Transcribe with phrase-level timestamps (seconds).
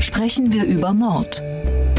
[0.00, 1.42] sprechen wir über Mord.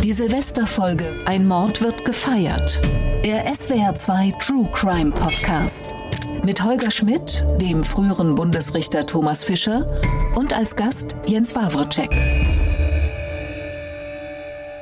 [0.03, 2.81] Die Silvesterfolge Ein Mord wird gefeiert.
[3.23, 5.93] Der SWR2 True Crime Podcast.
[6.43, 9.85] Mit Holger Schmidt, dem früheren Bundesrichter Thomas Fischer
[10.35, 12.15] und als Gast Jens Wawrczyk.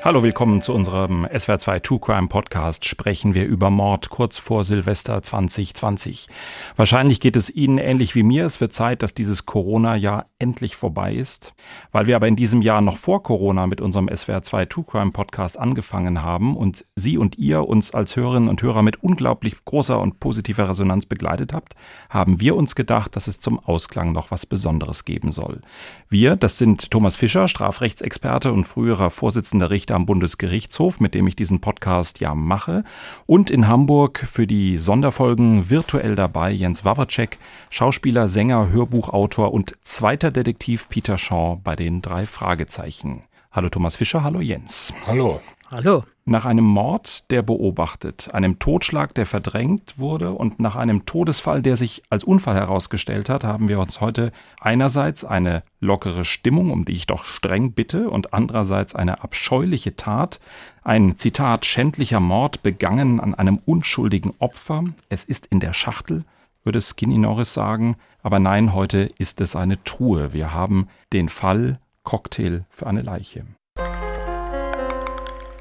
[0.08, 2.86] Hallo, willkommen zu unserem SWR2 True Crime Podcast.
[2.86, 6.30] Sprechen wir über Mord kurz vor Silvester 2020.
[6.78, 8.46] Wahrscheinlich geht es Ihnen ähnlich wie mir.
[8.46, 11.54] Es wird Zeit, dass dieses Corona-Jahr endlich vorbei ist.
[11.92, 15.58] Weil wir aber in diesem Jahr noch vor Corona mit unserem SWR2 True Crime Podcast
[15.58, 20.20] angefangen haben und Sie und ihr uns als Hörerinnen und Hörer mit unglaublich großer und
[20.20, 21.76] positiver Resonanz begleitet habt,
[22.10, 25.62] haben wir uns gedacht, dass es zum Ausklang noch was Besonderes geben soll.
[26.10, 31.36] Wir, das sind Thomas Fischer, Strafrechtsexperte und früherer Vorsitzender Richter am Bundesgerichtshof, mit dem ich
[31.36, 32.84] diesen Podcast ja mache.
[33.26, 40.27] Und in Hamburg für die Sonderfolgen virtuell dabei Jens Wawacek, Schauspieler, Sänger, Hörbuchautor und zweiter
[40.32, 43.24] Detektiv Peter Shaw bei den drei Fragezeichen.
[43.52, 44.94] Hallo Thomas Fischer, hallo Jens.
[45.06, 45.42] Hallo.
[45.70, 46.02] Hallo.
[46.24, 51.76] Nach einem Mord, der beobachtet, einem Totschlag, der verdrängt wurde und nach einem Todesfall, der
[51.76, 56.94] sich als Unfall herausgestellt hat, haben wir uns heute einerseits eine lockere Stimmung, um die
[56.94, 60.40] ich doch streng bitte, und andererseits eine abscheuliche Tat,
[60.84, 64.86] ein Zitat schändlicher Mord begangen an einem unschuldigen Opfer.
[65.10, 66.24] Es ist in der Schachtel,
[66.68, 70.34] würde Skinny Norris sagen, aber nein, heute ist es eine Truhe.
[70.34, 73.46] Wir haben den Fall Cocktail für eine Leiche.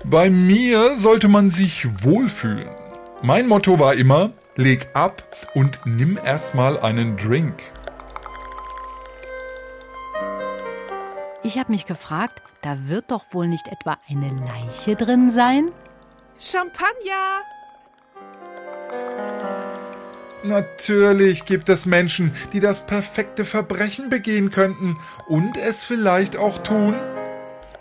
[0.04, 2.68] Bei mir sollte man sich wohlfühlen.
[3.22, 5.22] Mein Motto war immer, leg ab
[5.54, 7.62] und nimm erstmal einen Drink.
[11.44, 15.70] Ich habe mich gefragt, da wird doch wohl nicht etwa eine Leiche drin sein?
[16.40, 17.42] Champagner!
[20.46, 24.94] Natürlich gibt es Menschen, die das perfekte Verbrechen begehen könnten
[25.26, 26.94] und es vielleicht auch tun.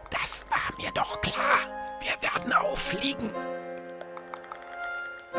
[0.10, 1.60] Das war mir doch klar.
[2.02, 3.30] Wir werden auffliegen.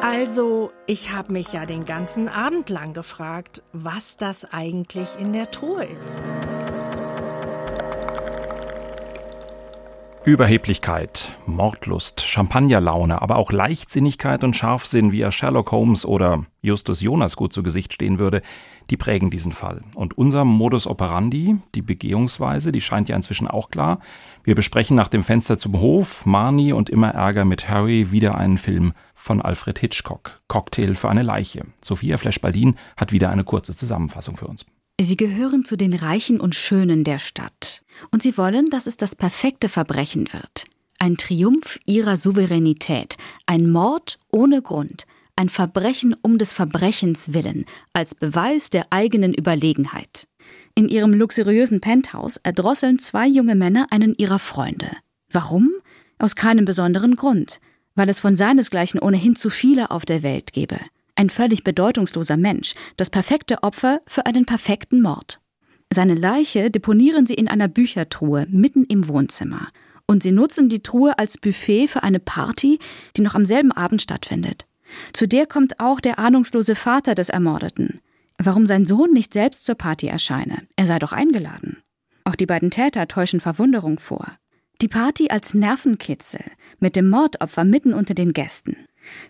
[0.01, 5.51] Also, ich habe mich ja den ganzen Abend lang gefragt, was das eigentlich in der
[5.51, 6.21] Truhe ist.
[10.27, 17.37] Überheblichkeit, Mordlust, Champagnerlaune, aber auch Leichtsinnigkeit und Scharfsinn, wie er Sherlock Holmes oder Justus Jonas
[17.37, 18.43] gut zu Gesicht stehen würde,
[18.91, 19.83] die prägen diesen Fall.
[19.95, 24.01] Und unser Modus operandi, die Begehungsweise, die scheint ja inzwischen auch klar.
[24.43, 28.59] Wir besprechen nach dem Fenster zum Hof, Marnie und immer Ärger mit Harry wieder einen
[28.59, 31.67] Film von Alfred Hitchcock, Cocktail für eine Leiche.
[31.81, 34.67] Sophia Flesch-Baldin hat wieder eine kurze Zusammenfassung für uns.
[34.99, 37.83] Sie gehören zu den Reichen und Schönen der Stadt.
[38.11, 40.65] Und sie wollen, dass es das perfekte Verbrechen wird.
[40.99, 48.15] Ein Triumph ihrer Souveränität, ein Mord ohne Grund, ein Verbrechen um des Verbrechens willen, als
[48.15, 50.29] Beweis der eigenen Überlegenheit.
[50.75, 54.89] In ihrem luxuriösen Penthouse erdrosseln zwei junge Männer einen ihrer Freunde.
[55.31, 55.71] Warum?
[56.19, 57.61] Aus keinem besonderen Grund,
[57.95, 60.79] weil es von seinesgleichen ohnehin zu viele auf der Welt gebe.
[61.17, 65.41] Ein völlig bedeutungsloser Mensch, das perfekte Opfer für einen perfekten Mord.
[65.93, 69.69] Seine Leiche deponieren sie in einer Büchertruhe mitten im Wohnzimmer.
[70.07, 72.79] Und sie nutzen die Truhe als Buffet für eine Party,
[73.17, 74.67] die noch am selben Abend stattfindet.
[75.13, 78.01] Zu der kommt auch der ahnungslose Vater des Ermordeten.
[78.39, 80.67] Warum sein Sohn nicht selbst zur Party erscheine?
[80.77, 81.79] Er sei doch eingeladen.
[82.25, 84.27] Auch die beiden Täter täuschen Verwunderung vor.
[84.83, 86.45] Die Party als Nervenkitzel,
[86.79, 88.77] mit dem Mordopfer mitten unter den Gästen.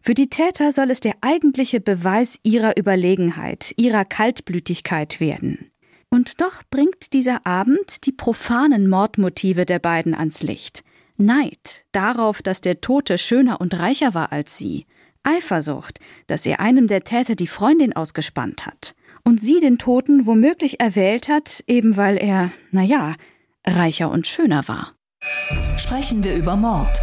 [0.03, 5.71] Für die Täter soll es der eigentliche Beweis ihrer Überlegenheit, ihrer Kaltblütigkeit werden.
[6.11, 10.85] Und doch bringt dieser Abend die profanen Mordmotive der beiden ans Licht.
[11.17, 14.87] Neid darauf, dass der Tote schöner und reicher war als sie.
[15.23, 15.99] Eifersucht,
[16.29, 18.95] dass er einem der Täter die Freundin ausgespannt hat.
[19.25, 23.17] Und sie den Toten womöglich erwählt hat, eben weil er, naja,
[23.67, 24.95] reicher und schöner war.
[25.77, 26.97] Sprechen wir über Mord.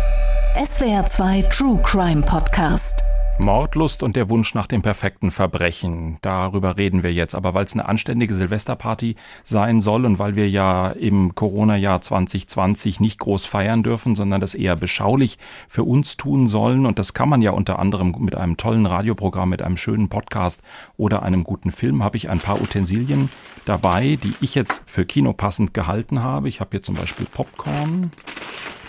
[0.54, 3.04] SWR 2 True Crime Podcast.
[3.40, 6.20] Mordlust und der Wunsch nach dem perfekten Verbrechen.
[6.22, 7.34] Darüber reden wir jetzt.
[7.34, 13.00] Aber weil es eine anständige Silvesterparty sein soll und weil wir ja im Corona-Jahr 2020
[13.00, 16.86] nicht groß feiern dürfen, sondern das eher beschaulich für uns tun sollen.
[16.86, 20.62] Und das kann man ja unter anderem mit einem tollen Radioprogramm, mit einem schönen Podcast
[20.98, 23.30] oder einem guten Film, habe ich ein paar Utensilien
[23.66, 26.48] dabei, die ich jetzt für Kino passend gehalten habe.
[26.48, 28.12] Ich habe hier zum Beispiel Popcorn.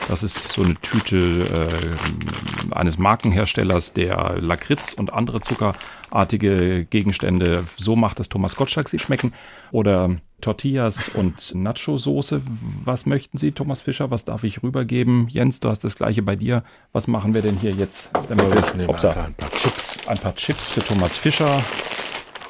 [0.09, 7.97] Das ist so eine Tüte äh, eines Markenherstellers, der Lakritz und andere zuckerartige Gegenstände so
[7.97, 9.33] macht, dass Thomas Gottschalk sie schmecken.
[9.73, 12.43] Oder Tortillas und Nacho-Soße.
[12.85, 14.11] Was möchten Sie, Thomas Fischer?
[14.11, 15.27] Was darf ich rübergeben?
[15.29, 16.65] Jens, du hast das gleiche bei dir.
[16.93, 18.11] Was machen wir denn hier jetzt?
[18.29, 18.87] Wenn wir das, ein
[19.35, 20.07] paar Chips.
[20.07, 21.63] Ein paar Chips für Thomas Fischer.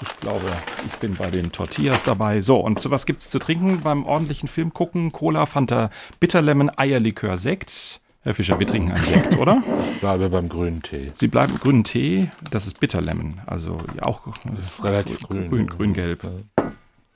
[0.02, 0.46] Ich glaube,
[0.86, 2.42] ich bin bei den Tortillas dabei.
[2.42, 5.12] So, und was gibt's zu trinken beim ordentlichen Film gucken?
[5.12, 8.00] Cola, Fanta, Bitterlemon, Eierlikör, Sekt.
[8.22, 9.62] Herr Fischer, wir trinken einen Sekt, oder?
[9.94, 11.12] Ich bleibe beim grünen Tee.
[11.14, 13.40] Sie bleiben grünen Tee, das ist Bitterlemon.
[13.46, 14.22] Also auch
[14.56, 15.50] Das ist relativ grün.
[15.50, 16.26] grün, grün-gelb.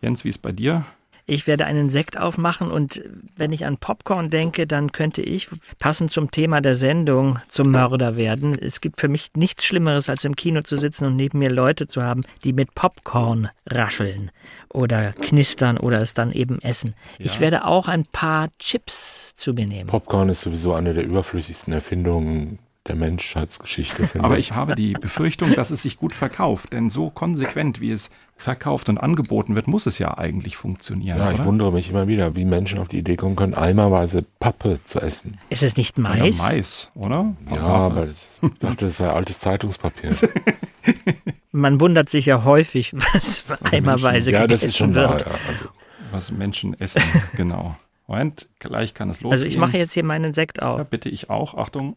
[0.02, 0.84] Jens, wie ist bei dir?
[1.30, 3.02] Ich werde einen Sekt aufmachen und
[3.36, 5.46] wenn ich an Popcorn denke, dann könnte ich
[5.78, 8.56] passend zum Thema der Sendung zum Mörder werden.
[8.58, 11.86] Es gibt für mich nichts Schlimmeres, als im Kino zu sitzen und neben mir Leute
[11.86, 14.30] zu haben, die mit Popcorn rascheln
[14.72, 16.94] oder knistern oder es dann eben essen.
[17.18, 19.90] Ich werde auch ein paar Chips zu mir nehmen.
[19.90, 22.58] Popcorn ist sowieso eine der überflüssigsten Erfindungen
[22.88, 24.06] der Menschheitsgeschichte.
[24.06, 26.72] Finde Aber ich habe die Befürchtung, dass es sich gut verkauft.
[26.72, 31.18] Denn so konsequent, wie es verkauft und angeboten wird, muss es ja eigentlich funktionieren.
[31.18, 31.44] Ja, ich oder?
[31.46, 35.38] wundere mich immer wieder, wie Menschen auf die Idee kommen können, eimerweise Pappe zu essen.
[35.50, 36.38] Ist es nicht Ja, Mais?
[36.38, 37.34] Mais, oder?
[37.52, 40.10] Ja, aber das, ich dachte, das sei altes Zeitungspapier.
[41.52, 45.10] Man wundert sich ja häufig, was eimerweise ja, das gegessen ist schon wird.
[45.10, 45.18] wahr.
[45.20, 45.38] Ja.
[45.48, 45.64] Also,
[46.12, 47.02] Was Menschen essen,
[47.36, 47.76] genau.
[48.06, 49.32] Moment, gleich kann es losgehen.
[49.32, 50.88] Also ich mache jetzt hier meinen Sekt Ja, auf.
[50.88, 51.54] bitte ich auch.
[51.54, 51.96] Achtung.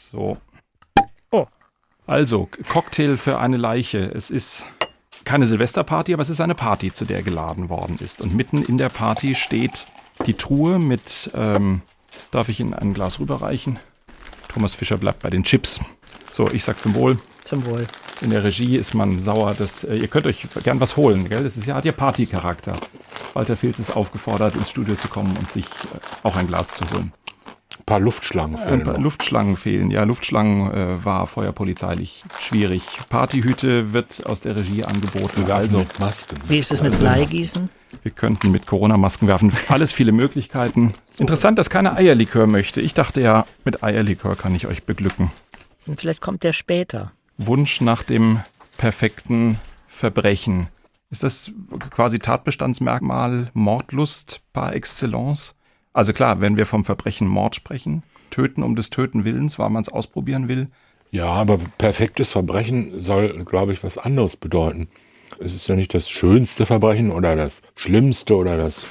[0.00, 0.38] So.
[1.30, 1.46] Oh.
[2.06, 3.98] Also, Cocktail für eine Leiche.
[3.98, 4.64] Es ist
[5.24, 8.22] keine Silvesterparty, aber es ist eine Party, zu der geladen worden ist.
[8.22, 9.86] Und mitten in der Party steht
[10.26, 11.82] die Truhe mit, ähm,
[12.30, 13.78] darf ich Ihnen ein Glas rüberreichen?
[14.48, 15.80] Thomas Fischer bleibt bei den Chips.
[16.32, 17.18] So, ich sag zum Wohl.
[17.44, 17.86] Zum Wohl.
[18.22, 21.44] In der Regie ist man sauer, dass äh, ihr könnt euch gern was holen, gell?
[21.44, 22.72] Das ist ja hat ja Partycharakter.
[23.34, 26.90] Walter Filz ist aufgefordert, ins Studio zu kommen und sich äh, auch ein Glas zu
[26.90, 27.12] holen.
[27.90, 29.00] Ein paar Luftschlangen Ein fehlen paar noch.
[29.00, 29.90] Luftschlangen fehlen.
[29.90, 32.84] Ja, Luftschlangen äh, war feuerpolizeilich schwierig.
[33.08, 35.48] Partyhüte wird aus der Regie angeboten.
[35.48, 36.36] Werfen Also, mit Masken.
[36.46, 37.68] Wie ist es mit Bleigießen?
[38.02, 39.52] wir könnten mit Corona-Masken werfen.
[39.68, 40.94] Alles viele Möglichkeiten.
[41.18, 42.80] Interessant, dass keiner Eierlikör möchte.
[42.80, 45.32] Ich dachte ja, mit Eierlikör kann ich euch beglücken.
[45.88, 47.10] Und vielleicht kommt der später.
[47.36, 48.40] Wunsch nach dem
[48.78, 49.58] perfekten
[49.88, 50.68] Verbrechen.
[51.10, 51.50] Ist das
[51.90, 55.56] quasi Tatbestandsmerkmal Mordlust par excellence?
[55.92, 59.82] Also klar, wenn wir vom Verbrechen Mord sprechen, Töten um des Töten Willens, weil man
[59.82, 60.68] es ausprobieren will,
[61.10, 64.88] Ja, aber perfektes Verbrechen soll, glaube ich, was anderes bedeuten.
[65.40, 68.86] Es ist ja nicht das schönste Verbrechen oder das schlimmste oder das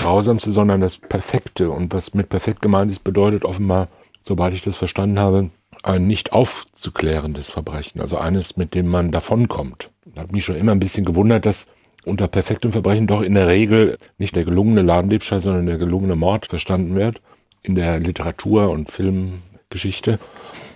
[0.00, 1.70] grausamste, sondern das perfekte.
[1.70, 3.88] Und was mit perfekt gemeint ist, bedeutet offenbar,
[4.22, 5.50] sobald ich das verstanden habe,
[5.82, 8.00] ein nicht aufzuklärendes Verbrechen.
[8.00, 9.90] Also eines, mit dem man davonkommt.
[10.16, 11.66] Hat mich schon immer ein bisschen gewundert, dass
[12.04, 16.46] unter perfektem Verbrechen doch in der Regel nicht der gelungene Ladendiebstahl, sondern der gelungene Mord
[16.46, 17.20] verstanden wird.
[17.62, 20.18] In der Literatur und Filmgeschichte.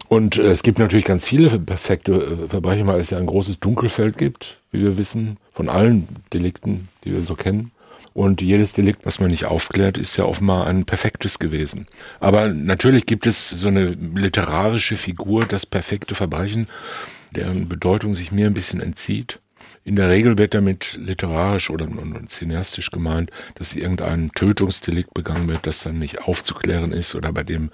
[0.08, 3.60] Und äh, es gibt natürlich ganz viele perfekte äh, Verbrechen, weil es ja ein großes
[3.60, 7.70] Dunkelfeld gibt, wie wir wissen, von allen Delikten, die wir so kennen.
[8.14, 11.86] Und jedes Delikt, was man nicht aufklärt, ist ja offenbar ein perfektes gewesen.
[12.20, 16.66] Aber natürlich gibt es so eine literarische Figur, das perfekte Verbrechen,
[17.34, 19.40] deren Bedeutung sich mir ein bisschen entzieht.
[19.84, 21.88] In der Regel wird damit literarisch oder
[22.26, 27.70] cineastisch gemeint, dass irgendein Tötungsdelikt begangen wird, das dann nicht aufzuklären ist oder bei dem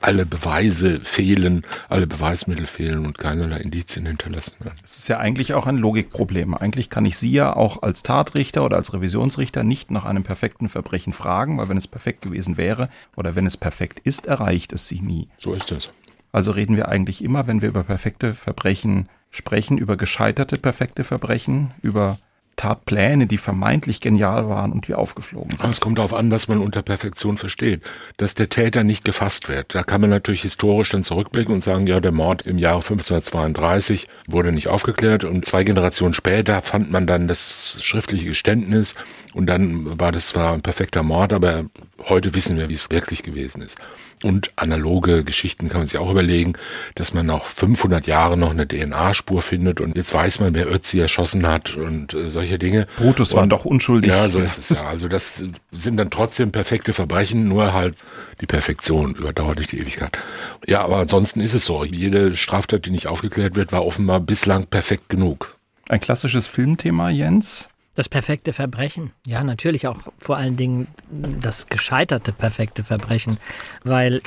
[0.00, 4.76] alle Beweise fehlen, alle Beweismittel fehlen und keinerlei Indizien hinterlassen werden.
[4.82, 6.54] Das ist ja eigentlich auch ein Logikproblem.
[6.54, 10.68] Eigentlich kann ich Sie ja auch als Tatrichter oder als Revisionsrichter nicht nach einem perfekten
[10.68, 14.86] Verbrechen fragen, weil wenn es perfekt gewesen wäre oder wenn es perfekt ist, erreicht es
[14.86, 15.28] Sie nie.
[15.38, 15.90] So ist das.
[16.30, 21.72] Also reden wir eigentlich immer, wenn wir über perfekte Verbrechen sprechen, über gescheiterte perfekte Verbrechen,
[21.82, 22.18] über
[22.58, 25.70] Tatpläne, die vermeintlich genial waren und die aufgeflogen Aber sind.
[25.70, 27.82] es kommt darauf an, was man unter Perfektion versteht.
[28.18, 29.74] Dass der Täter nicht gefasst wird.
[29.74, 34.08] Da kann man natürlich historisch dann zurückblicken und sagen, ja, der Mord im Jahre 1532
[34.26, 38.96] wurde nicht aufgeklärt und zwei Generationen später fand man dann das schriftliche Geständnis
[39.32, 41.66] und dann war das zwar ein perfekter Mord, aber
[42.08, 43.78] heute wissen wir, wie es wirklich gewesen ist.
[44.24, 46.54] Und analoge Geschichten kann man sich auch überlegen,
[46.96, 50.98] dass man nach 500 Jahren noch eine DNA-Spur findet und jetzt weiß man, wer Ötzi
[50.98, 52.88] erschossen hat und äh, solche Dinge.
[52.96, 54.10] Brutus war Und- doch unschuldig.
[54.10, 54.86] Ja, so ist es ja.
[54.88, 57.94] Also das sind dann trotzdem perfekte Verbrechen, nur halt
[58.40, 60.18] die Perfektion überdauert nicht die Ewigkeit.
[60.66, 61.84] Ja, aber ansonsten ist es so.
[61.84, 65.56] Jede Straftat, die nicht aufgeklärt wird, war offenbar bislang perfekt genug.
[65.88, 67.68] Ein klassisches Filmthema, Jens.
[67.98, 69.10] Das perfekte Verbrechen.
[69.26, 73.38] Ja, natürlich auch vor allen Dingen das gescheiterte perfekte Verbrechen,
[73.82, 74.22] weil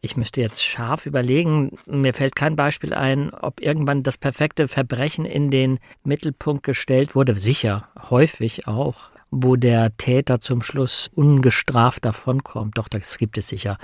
[0.00, 5.24] ich müsste jetzt scharf überlegen, mir fällt kein Beispiel ein, ob irgendwann das perfekte Verbrechen
[5.24, 7.36] in den Mittelpunkt gestellt wurde.
[7.36, 12.78] Sicher, häufig auch, wo der Täter zum Schluss ungestraft davonkommt.
[12.78, 13.76] Doch, das gibt es sicher.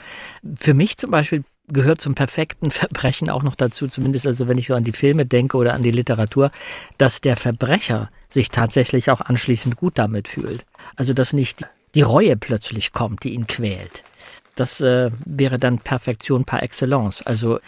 [0.55, 4.67] Für mich zum Beispiel gehört zum perfekten Verbrechen auch noch dazu, zumindest also wenn ich
[4.67, 6.51] so an die Filme denke oder an die Literatur,
[6.99, 10.65] dass der Verbrecher sich tatsächlich auch anschließend gut damit fühlt.
[10.97, 14.03] Also dass nicht die Reue plötzlich kommt, die ihn quält.
[14.55, 17.23] Das äh, wäre dann Perfektion par excellence.
[17.23, 17.59] Also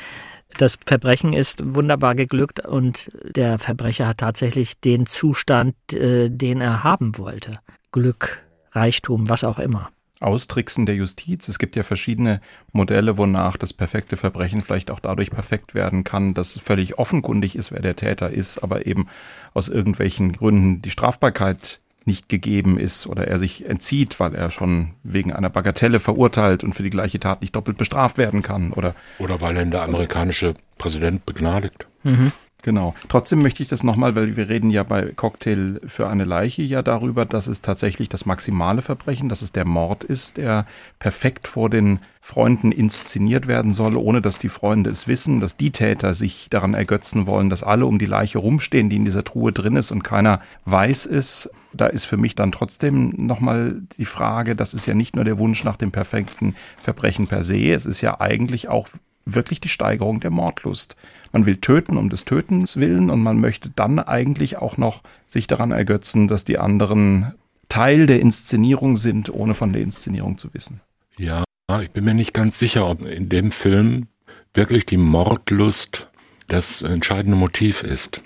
[0.57, 6.85] Das Verbrechen ist wunderbar geglückt und der Verbrecher hat tatsächlich den Zustand, äh, den er
[6.85, 7.59] haben wollte.
[7.91, 9.91] Glück, Reichtum, was auch immer.
[10.21, 11.49] Austricksen der Justiz.
[11.49, 12.41] Es gibt ja verschiedene
[12.73, 17.57] Modelle, wonach das perfekte Verbrechen vielleicht auch dadurch perfekt werden kann, dass es völlig offenkundig
[17.57, 19.09] ist, wer der Täter ist, aber eben
[19.55, 24.91] aus irgendwelchen Gründen die Strafbarkeit nicht gegeben ist oder er sich entzieht, weil er schon
[25.03, 28.95] wegen einer Bagatelle verurteilt und für die gleiche Tat nicht doppelt bestraft werden kann oder
[29.19, 31.87] oder weil ihn der amerikanische Präsident begnadigt.
[32.03, 32.33] Mhm.
[32.65, 32.95] Genau.
[33.11, 36.81] Trotzdem möchte ich das nochmal, weil wir reden ja bei Cocktail für eine Leiche ja
[36.81, 40.65] darüber, dass es tatsächlich das maximale Verbrechen, dass es der Mord ist, der
[40.99, 45.73] perfekt vor den Freunden inszeniert werden soll, ohne dass die Freunde es wissen, dass die
[45.73, 49.53] Täter sich daran ergötzen wollen, dass alle um die Leiche rumstehen, die in dieser Truhe
[49.53, 51.51] drin ist und keiner weiß es.
[51.75, 55.37] Da ist für mich dann trotzdem nochmal die Frage, das ist ja nicht nur der
[55.37, 58.89] Wunsch nach dem perfekten Verbrechen per se, es ist ja eigentlich auch
[59.27, 60.97] wirklich die Steigerung der Mordlust.
[61.35, 65.49] Man will töten um des Tötens willen und man möchte dann eigentlich auch noch sich
[65.49, 67.35] daran ergötzen, dass die anderen
[67.69, 70.81] Teil der Inszenierung sind, ohne von der Inszenierung zu wissen.
[71.19, 71.43] Ja,
[71.83, 74.07] ich bin mir nicht ganz sicher, ob in dem Film
[74.55, 76.09] wirklich die Mordlust
[76.47, 78.23] das entscheidende Motiv ist.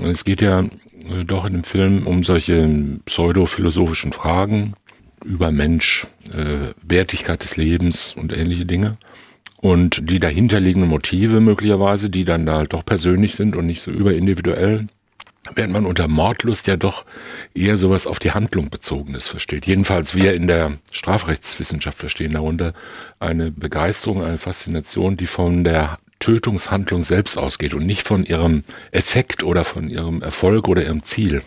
[0.00, 4.74] Es geht ja äh, doch in dem Film um solche pseudophilosophischen Fragen
[5.24, 8.98] über Mensch, äh, Wertigkeit des Lebens und ähnliche Dinge
[9.60, 13.90] und die dahinterliegenden Motive möglicherweise, die dann da halt doch persönlich sind und nicht so
[13.90, 14.86] überindividuell,
[15.54, 17.04] während man unter Mordlust ja doch
[17.54, 19.66] eher sowas auf die Handlung bezogenes versteht.
[19.66, 22.74] Jedenfalls wir in der Strafrechtswissenschaft verstehen darunter
[23.20, 29.42] eine Begeisterung, eine Faszination, die von der Tötungshandlung selbst ausgeht und nicht von ihrem Effekt
[29.42, 31.42] oder von ihrem Erfolg oder ihrem Ziel.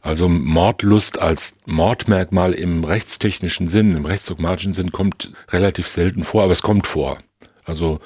[0.00, 6.52] Also Mordlust als Mordmerkmal im rechtstechnischen Sinn, im rechtsdogmatischen Sinn kommt relativ selten vor, aber
[6.52, 7.18] es kommt vor.
[7.66, 8.00] Also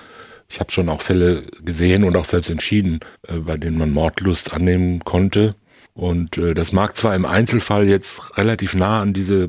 [0.49, 4.53] ich habe schon auch Fälle gesehen und auch selbst entschieden, äh, bei denen man Mordlust
[4.53, 5.55] annehmen konnte.
[5.95, 9.49] Und äh, das mag zwar im Einzelfall jetzt relativ nah an diese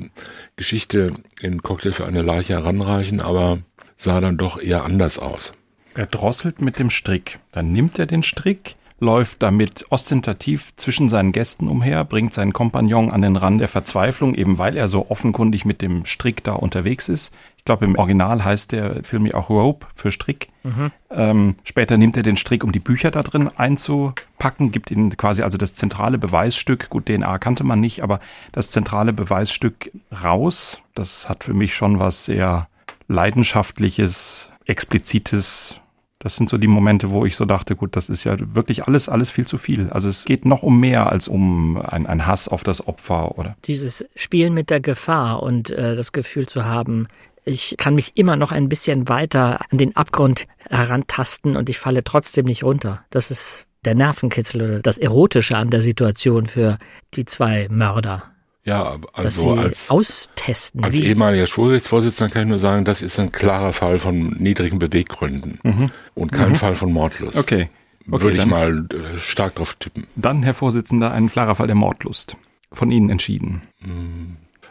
[0.55, 3.59] Geschichte in Cocktail für eine Leiche heranreichen, aber
[3.97, 5.53] sah dann doch eher anders aus.
[5.95, 7.39] Er drosselt mit dem Strick.
[7.51, 13.11] Dann nimmt er den Strick, läuft damit ostentativ zwischen seinen Gästen umher, bringt seinen Kompagnon
[13.11, 17.09] an den Rand der Verzweiflung, eben weil er so offenkundig mit dem Strick da unterwegs
[17.09, 17.33] ist.
[17.61, 20.49] Ich glaube, im Original heißt der Film ja auch Rope für Strick.
[20.63, 20.91] Mhm.
[21.11, 25.43] Ähm, später nimmt er den Strick, um die Bücher da drin einzupacken, gibt ihnen quasi
[25.43, 28.19] also das zentrale Beweisstück, gut, DNA kannte man nicht, aber
[28.51, 29.91] das zentrale Beweisstück
[30.23, 30.81] raus.
[30.95, 32.67] Das hat für mich schon was sehr
[33.07, 35.81] leidenschaftliches, explizites,
[36.17, 39.09] das sind so die Momente, wo ich so dachte, gut, das ist ja wirklich alles,
[39.09, 39.89] alles viel zu viel.
[39.89, 43.55] Also es geht noch um mehr als um ein, ein Hass auf das Opfer, oder?
[43.65, 47.07] Dieses Spielen mit der Gefahr und äh, das Gefühl zu haben,
[47.45, 52.03] ich kann mich immer noch ein bisschen weiter an den Abgrund herantasten und ich falle
[52.03, 53.03] trotzdem nicht runter.
[53.09, 56.77] Das ist der Nervenkitzel oder das Erotische an der Situation für
[57.15, 58.23] die zwei Mörder.
[58.63, 60.83] Ja, also als, austesten.
[60.83, 65.59] Als ehemaliger Schwurgerichtsvorsitzender kann ich nur sagen, das ist ein klarer Fall von niedrigen Beweggründen
[65.63, 65.89] mhm.
[66.13, 66.55] und kein mhm.
[66.55, 67.39] Fall von Mordlust.
[67.39, 67.69] Okay.
[68.11, 70.05] okay Würde ich mal äh, stark drauf tippen.
[70.15, 72.37] Dann, Herr Vorsitzender, ein klarer Fall der Mordlust.
[72.71, 73.63] Von Ihnen entschieden.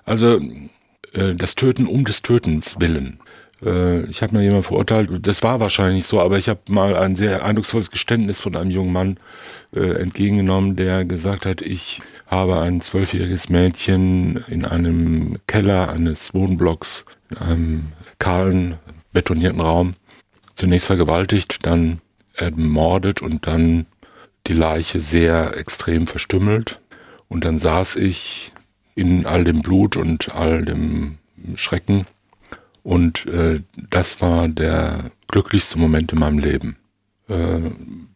[0.06, 0.40] Also
[1.12, 3.20] äh, das Töten um des Tötens willen.
[3.64, 7.16] Äh, ich habe mir jemand verurteilt, das war wahrscheinlich so, aber ich habe mal ein
[7.16, 9.16] sehr eindrucksvolles Geständnis von einem jungen Mann
[9.72, 17.38] entgegengenommen, der gesagt hat, ich habe ein zwölfjähriges Mädchen in einem Keller eines Wohnblocks, in
[17.38, 18.78] einem kahlen,
[19.12, 19.94] betonierten Raum,
[20.56, 22.00] zunächst vergewaltigt, dann
[22.34, 23.86] ermordet und dann
[24.46, 26.80] die Leiche sehr extrem verstümmelt.
[27.28, 28.49] Und dann saß ich
[28.94, 31.18] in all dem Blut und all dem
[31.54, 32.06] Schrecken.
[32.82, 36.76] Und äh, das war der glücklichste Moment in meinem Leben.
[37.28, 37.60] Äh,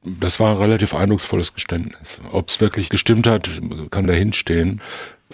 [0.03, 2.21] das war ein relativ eindrucksvolles Geständnis.
[2.31, 3.51] Ob es wirklich gestimmt hat,
[3.91, 4.81] kann dahinstehen,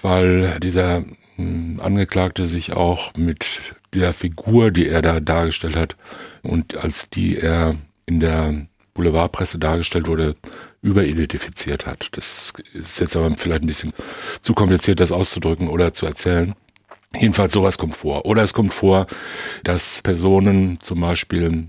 [0.00, 1.04] weil dieser
[1.36, 3.46] hm, Angeklagte sich auch mit
[3.94, 5.96] der Figur, die er da dargestellt hat
[6.42, 7.74] und als die er
[8.06, 10.36] in der Boulevardpresse dargestellt wurde,
[10.82, 12.08] überidentifiziert hat.
[12.12, 13.92] Das ist jetzt aber vielleicht ein bisschen
[14.40, 16.54] zu kompliziert, das auszudrücken oder zu erzählen.
[17.18, 18.24] Jedenfalls sowas kommt vor.
[18.24, 19.06] Oder es kommt vor,
[19.64, 21.68] dass Personen zum Beispiel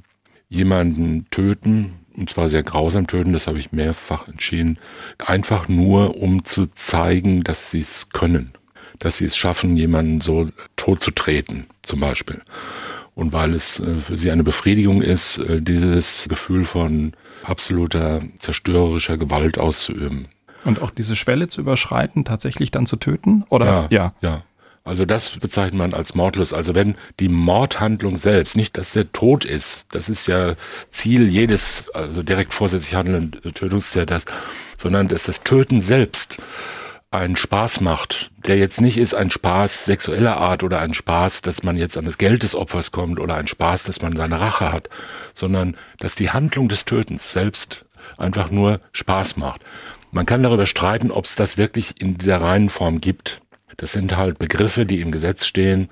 [0.50, 4.78] jemanden töten, und zwar sehr grausam töten, das habe ich mehrfach entschieden,
[5.18, 8.52] einfach nur um zu zeigen, dass sie es können,
[9.00, 12.42] dass sie es schaffen, jemanden so tot zu treten, zum Beispiel.
[13.16, 19.18] Und weil es äh, für sie eine Befriedigung ist, äh, dieses Gefühl von absoluter zerstörerischer
[19.18, 20.28] Gewalt auszuüben.
[20.64, 23.46] Und auch diese Schwelle zu überschreiten, tatsächlich dann zu töten?
[23.50, 23.66] Oder?
[23.66, 24.14] Ja, ja.
[24.22, 24.44] ja.
[24.84, 26.54] Also das bezeichnet man als mordlos.
[26.54, 30.56] Also wenn die Mordhandlung selbst, nicht dass der Tod ist, das ist ja
[30.90, 34.26] Ziel jedes, also direkt vorsätzlich handelnden Tötungstäters,
[34.78, 36.38] sondern dass das Töten selbst
[37.12, 41.62] einen Spaß macht, der jetzt nicht ist ein Spaß sexueller Art oder ein Spaß, dass
[41.62, 44.72] man jetzt an das Geld des Opfers kommt oder ein Spaß, dass man seine Rache
[44.72, 44.90] hat,
[45.34, 47.86] sondern dass die Handlung des Tötens selbst
[48.18, 49.62] einfach nur Spaß macht.
[50.12, 53.42] Man kann darüber streiten, ob es das wirklich in dieser reinen Form gibt.
[53.76, 55.90] Das sind halt Begriffe, die im Gesetz stehen,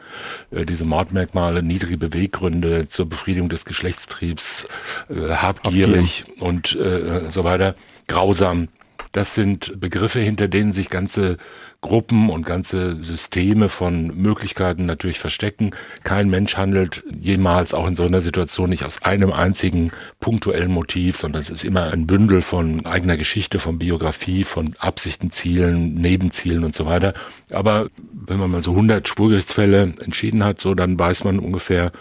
[0.52, 4.68] äh, diese Mordmerkmale, niedrige Beweggründe zur Befriedigung des Geschlechtstriebs,
[5.10, 6.44] äh, habgierig Habgier.
[6.44, 7.76] und äh, so weiter,
[8.08, 8.70] grausam.
[9.12, 11.38] Das sind Begriffe, hinter denen sich ganze
[11.82, 15.72] Gruppen und ganze Systeme von Möglichkeiten natürlich verstecken.
[16.04, 21.18] Kein Mensch handelt jemals auch in so einer Situation nicht aus einem einzigen punktuellen Motiv,
[21.18, 26.64] sondern es ist immer ein Bündel von eigener Geschichte, von Biografie, von Absichten, Zielen, Nebenzielen
[26.64, 27.14] und so weiter.
[27.52, 31.92] Aber wenn man mal so 100 Schwurgerichtsfälle entschieden hat, so dann weiß man ungefähr,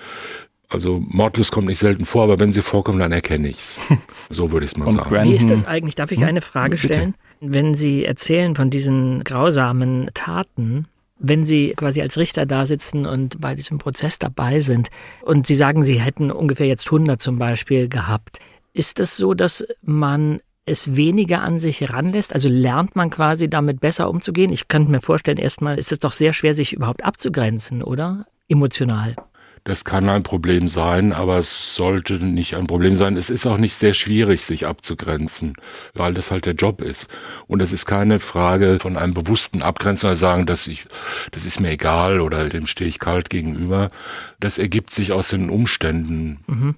[0.69, 3.81] also Mordlust kommt nicht selten vor, aber wenn sie vorkommen, dann erkenne ich's.
[4.31, 5.09] So würde ich es mal sagen.
[5.09, 5.95] Brandon, Wie ist das eigentlich?
[5.95, 6.29] Darf ich hm?
[6.29, 7.15] eine Frage stellen?
[7.41, 7.53] Bitte.
[7.55, 10.87] Wenn Sie erzählen von diesen grausamen Taten,
[11.19, 14.91] wenn Sie quasi als Richter da sitzen und bei diesem Prozess dabei sind
[15.23, 18.39] und Sie sagen, Sie hätten ungefähr jetzt 100 zum Beispiel gehabt,
[18.75, 22.35] ist es so, dass man es weniger an sich heranlässt?
[22.35, 24.53] Also lernt man quasi damit besser umzugehen?
[24.53, 28.27] Ich könnte mir vorstellen, erstmal ist es doch sehr schwer, sich überhaupt abzugrenzen, oder?
[28.47, 29.17] Emotional.
[29.69, 33.19] Das kann ein Problem sein, aber es sollte nicht ein Problem sein.
[33.19, 35.53] Es ist auch nicht sehr schwierig, sich abzugrenzen,
[35.93, 37.07] weil das halt der Job ist.
[37.49, 40.87] Und es ist keine Frage von einem bewussten Abgrenzen, also sagen, dass ich,
[41.33, 43.91] das ist mir egal oder dem stehe ich kalt gegenüber.
[44.41, 46.39] Das ergibt sich aus den Umständen.
[46.47, 46.77] Mhm.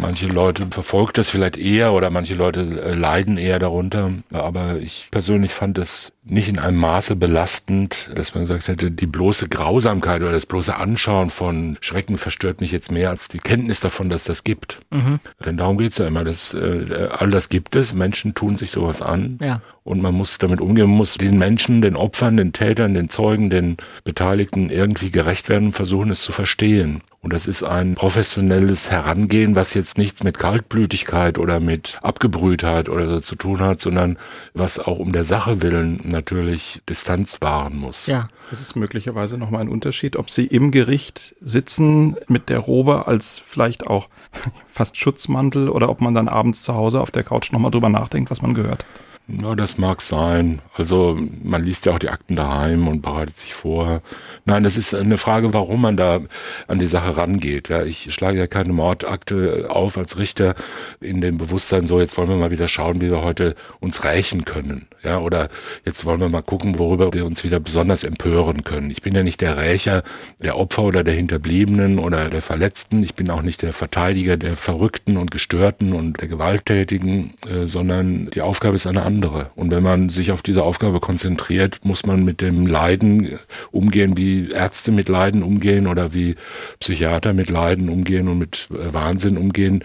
[0.00, 4.12] Manche Leute verfolgt das vielleicht eher oder manche Leute äh, leiden eher darunter.
[4.32, 9.06] Aber ich persönlich fand es nicht in einem Maße belastend, dass man gesagt hätte, die
[9.06, 13.80] bloße Grausamkeit oder das bloße Anschauen von Schrecken verstört mich jetzt mehr als die Kenntnis
[13.80, 14.80] davon, dass das gibt.
[14.90, 15.18] Mhm.
[15.44, 16.22] Denn darum geht's ja immer.
[16.22, 17.94] Das, äh, all das gibt es.
[17.94, 19.38] Menschen tun sich sowas an.
[19.40, 19.62] Ja.
[19.82, 23.50] Und man muss damit umgehen, man muss diesen Menschen, den Opfern, den Tätern, den Zeugen,
[23.50, 26.99] den Beteiligten irgendwie gerecht werden und versuchen, es zu verstehen.
[27.22, 33.08] Und das ist ein professionelles Herangehen, was jetzt nichts mit Kaltblütigkeit oder mit Abgebrühtheit oder
[33.08, 34.16] so zu tun hat, sondern
[34.54, 38.06] was auch um der Sache willen natürlich Distanz wahren muss.
[38.06, 38.28] Ja.
[38.48, 43.38] Das ist möglicherweise nochmal ein Unterschied, ob Sie im Gericht sitzen mit der Robe als
[43.38, 44.08] vielleicht auch
[44.66, 48.30] fast Schutzmantel oder ob man dann abends zu Hause auf der Couch nochmal drüber nachdenkt,
[48.30, 48.84] was man gehört.
[49.32, 50.60] Na, das mag sein.
[50.74, 54.02] Also man liest ja auch die Akten daheim und bereitet sich vor.
[54.44, 56.20] Nein, das ist eine Frage, warum man da
[56.66, 57.68] an die Sache rangeht.
[57.68, 60.56] Ja, ich schlage ja keine Mordakte auf als Richter
[61.00, 64.44] in dem Bewusstsein, so jetzt wollen wir mal wieder schauen, wie wir heute uns rächen
[64.44, 64.88] können.
[65.04, 65.48] Ja, oder
[65.84, 68.90] jetzt wollen wir mal gucken, worüber wir uns wieder besonders empören können.
[68.90, 70.02] Ich bin ja nicht der Rächer
[70.40, 73.02] der Opfer oder der Hinterbliebenen oder der Verletzten.
[73.04, 78.28] Ich bin auch nicht der Verteidiger der Verrückten und Gestörten und der Gewalttätigen, äh, sondern
[78.30, 79.19] die Aufgabe ist eine andere.
[79.28, 83.38] Und wenn man sich auf diese Aufgabe konzentriert, muss man mit dem Leiden
[83.70, 86.36] umgehen, wie Ärzte mit Leiden umgehen oder wie
[86.78, 89.82] Psychiater mit Leiden umgehen und mit äh, Wahnsinn umgehen.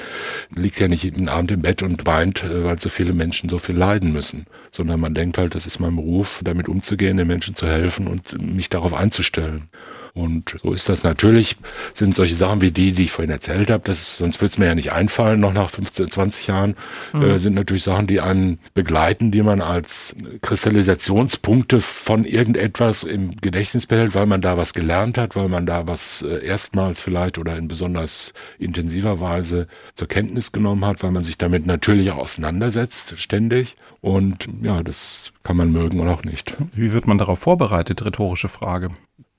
[0.56, 3.58] Liegt ja nicht jeden Abend im Bett und weint, äh, weil so viele Menschen so
[3.58, 7.56] viel leiden müssen, sondern man denkt halt, das ist mein Beruf, damit umzugehen, den Menschen
[7.56, 9.70] zu helfen und mich darauf einzustellen.
[10.16, 11.58] Und so ist das natürlich,
[11.94, 14.68] sind solche Sachen wie die, die ich vorhin erzählt habe, das, sonst wird es mir
[14.68, 16.78] ja nicht einfallen, noch nach 15, 20 Jahren,
[17.12, 17.22] mhm.
[17.22, 23.88] äh, sind natürlich Sachen, die einen begleiten, die man als Kristallisationspunkte von irgendetwas im Gedächtnis
[23.88, 27.58] behält, weil man da was gelernt hat, weil man da was äh, erstmals vielleicht oder
[27.58, 33.16] in besonders intensiver Weise zur Kenntnis genommen hat, weil man sich damit natürlich auch auseinandersetzt,
[33.18, 33.76] ständig.
[34.00, 36.54] Und ja, das kann man mögen oder auch nicht.
[36.74, 38.06] Wie wird man darauf vorbereitet?
[38.06, 38.92] Rhetorische Frage.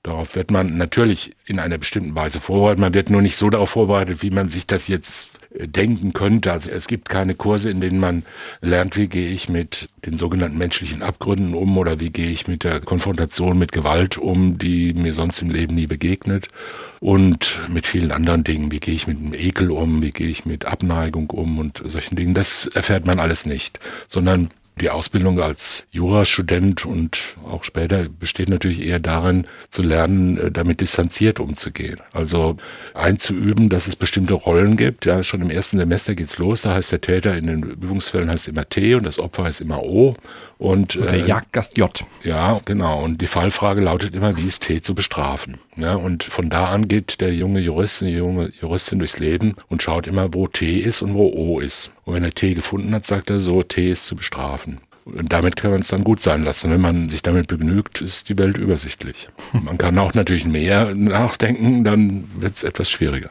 [0.07, 2.79] Darauf wird man natürlich in einer bestimmten Weise vorbereitet.
[2.79, 6.53] Man wird nur nicht so darauf vorbereitet, wie man sich das jetzt äh, denken könnte.
[6.53, 8.23] Also es gibt keine Kurse, in denen man
[8.61, 12.63] lernt, wie gehe ich mit den sogenannten menschlichen Abgründen um oder wie gehe ich mit
[12.63, 16.47] der Konfrontation mit Gewalt um, die mir sonst im Leben nie begegnet
[17.01, 18.71] und mit vielen anderen Dingen.
[18.71, 22.15] Wie gehe ich mit dem Ekel um, wie gehe ich mit Abneigung um und solchen
[22.15, 22.33] Dingen.
[22.33, 28.81] Das erfährt man alles nicht, sondern die Ausbildung als Jurastudent und auch später besteht natürlich
[28.81, 31.99] eher darin, zu lernen, äh, damit distanziert umzugehen.
[32.13, 32.57] Also
[32.93, 35.05] einzuüben, dass es bestimmte Rollen gibt.
[35.05, 36.61] Ja, schon im ersten Semester geht's los.
[36.61, 39.83] Da heißt der Täter in den Übungsfällen heißt immer T und das Opfer heißt immer
[39.83, 40.15] O.
[40.57, 41.91] Und, und der äh, Jagdgast J.
[42.23, 43.03] Ja, genau.
[43.03, 45.59] Und die Fallfrage lautet immer, wie ist T zu bestrafen?
[45.75, 49.83] Ja, und von da an geht der junge Jurist, die junge Juristin durchs Leben und
[49.83, 51.91] schaut immer, wo T ist und wo O ist.
[52.05, 54.66] Und wenn er T gefunden hat, sagt er so, T ist zu bestrafen.
[55.15, 56.69] Und damit kann man es dann gut sein lassen.
[56.69, 59.29] Wenn man sich damit begnügt, ist die Welt übersichtlich.
[59.53, 63.29] Man kann auch natürlich mehr nachdenken, dann wird es etwas schwieriger.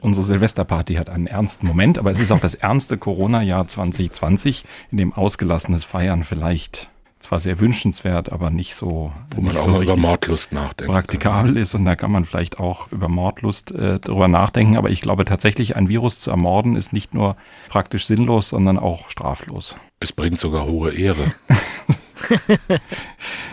[0.00, 4.98] Unsere Silvesterparty hat einen ernsten Moment, aber es ist auch das ernste Corona-Jahr 2020, in
[4.98, 9.82] dem ausgelassenes Feiern vielleicht zwar sehr wünschenswert, aber nicht so, wo man auch so mal
[9.82, 10.92] über Mordlust nachdenkt.
[10.92, 14.76] Praktikabel ist und da kann man vielleicht auch über Mordlust äh, drüber nachdenken.
[14.76, 17.36] Aber ich glaube tatsächlich, ein Virus zu ermorden ist nicht nur
[17.68, 19.76] praktisch sinnlos, sondern auch straflos.
[20.00, 21.34] Es bringt sogar hohe Ehre.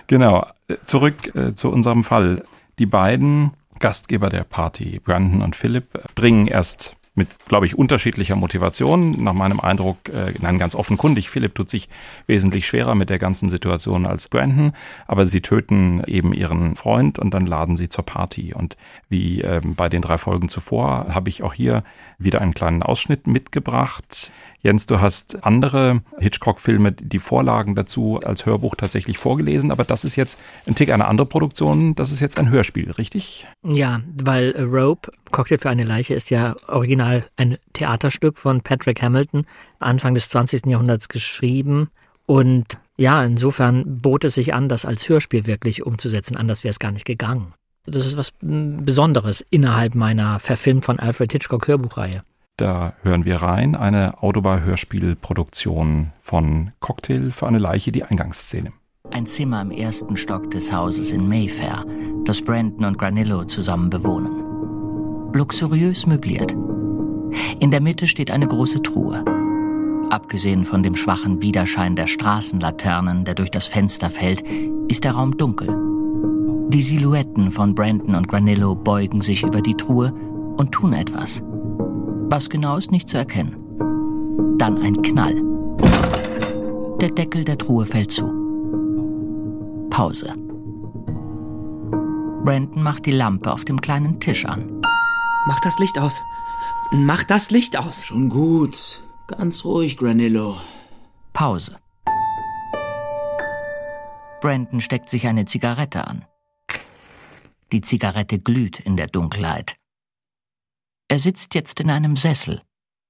[0.07, 0.47] genau.
[0.85, 2.43] Zurück äh, zu unserem Fall.
[2.79, 9.23] Die beiden Gastgeber der Party, Brandon und Philipp, bringen erst mit, glaube ich, unterschiedlicher Motivation.
[9.23, 11.87] Nach meinem Eindruck, äh, nein, ganz offenkundig, Philipp tut sich
[12.27, 14.73] wesentlich schwerer mit der ganzen Situation als Brandon,
[15.07, 18.53] aber sie töten eben ihren Freund und dann laden sie zur Party.
[18.53, 18.75] Und
[19.09, 21.83] wie ähm, bei den drei Folgen zuvor habe ich auch hier
[22.17, 24.31] wieder einen kleinen Ausschnitt mitgebracht.
[24.65, 30.15] Jens, du hast andere Hitchcock-Filme, die Vorlagen dazu als Hörbuch tatsächlich vorgelesen, aber das ist
[30.15, 31.93] jetzt ein Tick eine andere Produktion.
[31.93, 33.45] Das ist jetzt ein Hörspiel, richtig?
[33.63, 39.45] Ja, weil Rope, Cocktail für eine Leiche, ist ja original ein Theaterstück von Patrick Hamilton,
[39.77, 40.65] Anfang des 20.
[40.65, 41.91] Jahrhunderts geschrieben.
[42.25, 42.65] Und
[42.97, 46.37] ja, insofern bot es sich an, das als Hörspiel wirklich umzusetzen.
[46.37, 47.53] Anders wäre es gar nicht gegangen.
[47.85, 52.23] Das ist was Besonderes innerhalb meiner verfilmt von Alfred Hitchcock Hörbuchreihe.
[52.57, 58.71] Da hören wir rein, eine Autobar-Hörspielproduktion von Cocktail für eine Leiche, die Eingangsszene.
[59.11, 61.83] Ein Zimmer im ersten Stock des Hauses in Mayfair,
[62.23, 64.41] das Brandon und Granillo zusammen bewohnen.
[65.33, 66.55] Luxuriös möbliert.
[67.59, 69.23] In der Mitte steht eine große Truhe.
[70.09, 74.43] Abgesehen von dem schwachen Widerschein der Straßenlaternen, der durch das Fenster fällt,
[74.87, 75.75] ist der Raum dunkel.
[76.69, 80.13] Die Silhouetten von Brandon und Granillo beugen sich über die Truhe
[80.55, 81.43] und tun etwas.
[82.27, 83.55] Was genau ist nicht zu erkennen.
[84.57, 85.35] Dann ein Knall.
[86.99, 88.25] Der Deckel der Truhe fällt zu.
[89.89, 90.33] Pause.
[92.43, 94.81] Brandon macht die Lampe auf dem kleinen Tisch an.
[95.47, 96.19] Mach das Licht aus.
[96.91, 98.03] Mach das Licht aus.
[98.03, 99.01] Schon gut.
[99.27, 100.57] Ganz ruhig, Granillo.
[101.33, 101.77] Pause.
[104.41, 106.25] Brandon steckt sich eine Zigarette an.
[107.71, 109.75] Die Zigarette glüht in der Dunkelheit.
[111.07, 112.61] Er sitzt jetzt in einem Sessel.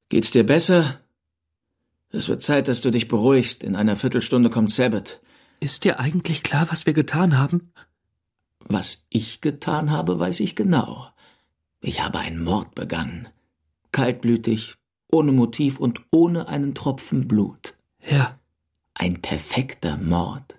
[0.09, 0.99] Geht's dir besser?
[2.09, 3.63] Es wird Zeit, dass du dich beruhigst.
[3.63, 5.21] In einer Viertelstunde kommt Sabbath.
[5.59, 7.71] Ist dir eigentlich klar, was wir getan haben?
[8.59, 11.07] Was ich getan habe, weiß ich genau.
[11.81, 13.29] Ich habe einen Mord begangen.
[13.91, 14.75] Kaltblütig,
[15.11, 17.75] ohne Motiv und ohne einen Tropfen Blut.
[18.05, 18.39] Ja.
[18.93, 20.57] Ein perfekter Mord.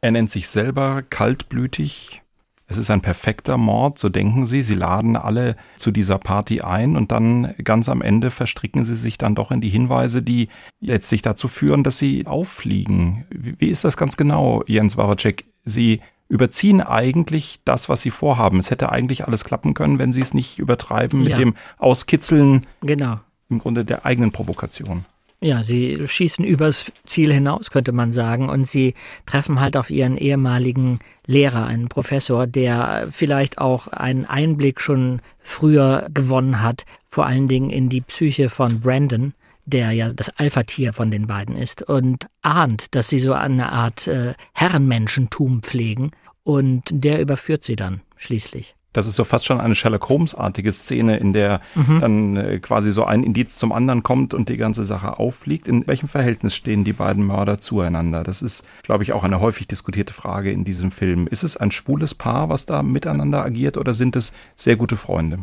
[0.00, 2.22] Er nennt sich selber kaltblütig,
[2.70, 4.62] es ist ein perfekter Mord, so denken sie.
[4.62, 9.18] Sie laden alle zu dieser Party ein und dann ganz am Ende verstricken sie sich
[9.18, 10.48] dann doch in die Hinweise, die
[10.80, 13.24] letztlich dazu führen, dass sie auffliegen.
[13.30, 15.46] Wie ist das ganz genau, Jens Waracek?
[15.64, 18.60] Sie überziehen eigentlich das, was sie vorhaben.
[18.60, 21.36] Es hätte eigentlich alles klappen können, wenn sie es nicht übertreiben mit ja.
[21.38, 22.68] dem Auskitzeln.
[22.82, 23.18] Genau.
[23.48, 25.04] Im Grunde der eigenen Provokation.
[25.42, 28.92] Ja, sie schießen übers Ziel hinaus, könnte man sagen, und sie
[29.24, 36.08] treffen halt auf ihren ehemaligen Lehrer, einen Professor, der vielleicht auch einen Einblick schon früher
[36.12, 39.32] gewonnen hat, vor allen Dingen in die Psyche von Brandon,
[39.64, 44.08] der ja das Alpha-Tier von den beiden ist, und ahnt, dass sie so eine Art
[44.08, 46.10] äh, Herrenmenschentum pflegen,
[46.42, 48.74] und der überführt sie dann schließlich.
[48.92, 52.00] Das ist so fast schon eine Sherlock Holmes-artige Szene, in der mhm.
[52.00, 55.68] dann äh, quasi so ein Indiz zum anderen kommt und die ganze Sache auffliegt.
[55.68, 58.24] In welchem Verhältnis stehen die beiden Mörder zueinander?
[58.24, 61.26] Das ist, glaube ich, auch eine häufig diskutierte Frage in diesem Film.
[61.28, 65.40] Ist es ein schwules Paar, was da miteinander agiert, oder sind es sehr gute Freunde?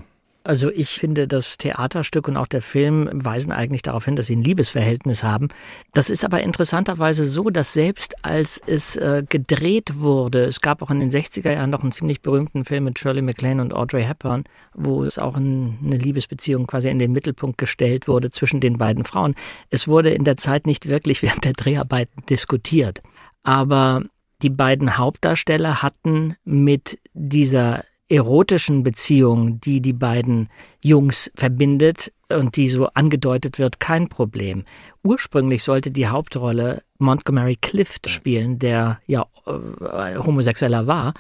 [0.48, 4.36] Also ich finde, das Theaterstück und auch der Film weisen eigentlich darauf hin, dass sie
[4.38, 5.50] ein Liebesverhältnis haben.
[5.94, 10.90] Das ist aber interessanterweise so, dass selbst als es äh, gedreht wurde, es gab auch
[10.90, 14.46] in den 60er Jahren noch einen ziemlich berühmten Film mit Shirley MacLaine und Audrey Hepburn,
[14.74, 19.04] wo es auch ein, eine Liebesbeziehung quasi in den Mittelpunkt gestellt wurde zwischen den beiden
[19.04, 19.36] Frauen.
[19.70, 23.02] Es wurde in der Zeit nicht wirklich während der Dreharbeiten diskutiert.
[23.44, 24.04] Aber
[24.42, 30.50] die beiden Hauptdarsteller hatten mit dieser erotischen Beziehung, die die beiden
[30.82, 34.64] Jungs verbindet und die so angedeutet wird, kein Problem.
[35.04, 41.14] Ursprünglich sollte die Hauptrolle Montgomery Clift spielen, der ja äh, homosexueller war.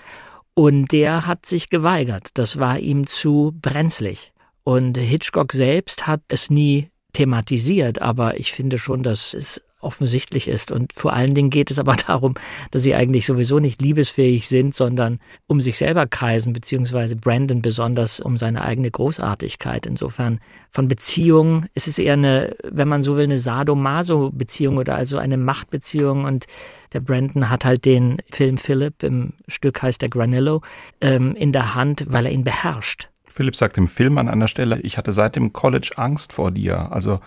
[0.54, 2.30] Und der hat sich geweigert.
[2.34, 4.34] Das war ihm zu brenzlig.
[4.64, 10.72] Und Hitchcock selbst hat es nie thematisiert, aber ich finde schon, dass es offensichtlich ist.
[10.72, 12.36] Und vor allen Dingen geht es aber darum,
[12.72, 18.20] dass sie eigentlich sowieso nicht liebesfähig sind, sondern um sich selber kreisen, beziehungsweise Brandon besonders
[18.20, 19.86] um seine eigene Großartigkeit.
[19.86, 20.40] Insofern
[20.72, 25.38] von Beziehungen ist es eher eine, wenn man so will, eine Sadomaso-Beziehung oder also eine
[25.38, 26.26] Machtbeziehung.
[26.26, 26.46] Und
[26.94, 30.62] der Brandon hat halt den Film Philip, im Stück heißt der Granillo,
[31.02, 33.10] ähm, in der Hand, weil er ihn beherrscht.
[33.38, 36.92] Philipp sagt im Film an einer Stelle, ich hatte seit dem College Angst vor dir.
[36.92, 37.20] Also